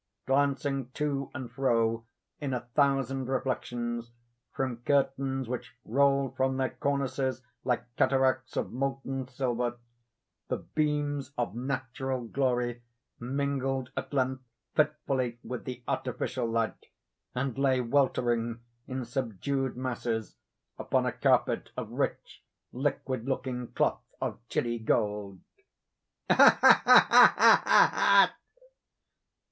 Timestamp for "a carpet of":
21.05-21.91